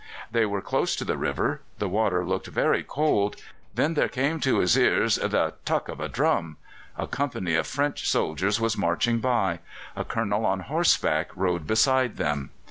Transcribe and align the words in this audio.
They 0.31 0.47
were 0.47 0.63
close 0.63 0.95
to 0.95 1.05
the 1.05 1.15
river: 1.15 1.61
the 1.77 1.87
water 1.87 2.25
looked 2.25 2.47
very 2.47 2.81
cold. 2.81 3.35
Then 3.75 3.93
there 3.93 4.07
came 4.07 4.39
to 4.39 4.57
his 4.57 4.75
ears 4.75 5.17
the 5.17 5.53
"tuck" 5.63 5.89
of 5.89 5.99
a 5.99 6.09
drum. 6.09 6.57
A 6.97 7.05
company 7.05 7.53
of 7.53 7.67
French 7.67 8.09
soldiers 8.09 8.59
was 8.59 8.75
marching 8.75 9.19
by; 9.19 9.59
a 9.95 10.03
Colonel 10.03 10.43
on 10.47 10.61
horseback 10.61 11.29
rode 11.35 11.67
beside 11.67 12.17
them. 12.17 12.49